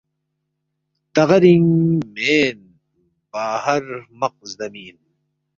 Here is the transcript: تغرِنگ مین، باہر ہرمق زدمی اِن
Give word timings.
تغرِنگ 1.13 1.69
مین، 2.13 2.59
باہر 3.31 3.63
ہرمق 3.89 4.35
زدمی 4.49 4.81
اِن 4.87 4.97